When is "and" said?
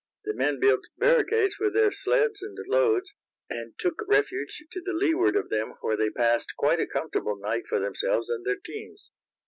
2.41-2.57, 3.51-3.77, 8.27-8.43